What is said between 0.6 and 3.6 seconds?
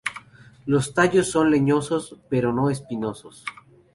Los tallos son leñosos, pero no espinosos.